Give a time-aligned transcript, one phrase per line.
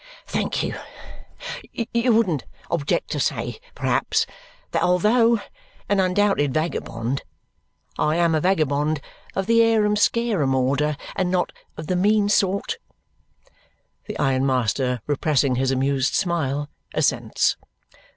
[0.25, 0.73] "Thank you.
[1.71, 4.25] You wouldn't object to say, perhaps,
[4.71, 5.39] that although
[5.87, 7.21] an undoubted vagabond,
[7.99, 8.99] I am a vagabond
[9.35, 12.79] of the harum scarum order, and not of the mean sort?"
[14.07, 17.55] The ironmaster, repressing his amused smile, assents.